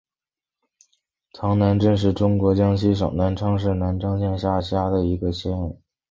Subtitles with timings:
[1.33, 5.77] 塘南镇是中国江西省南昌市南昌县下辖的一个镇。